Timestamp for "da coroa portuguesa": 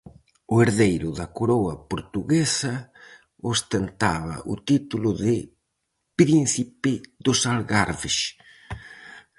1.19-2.73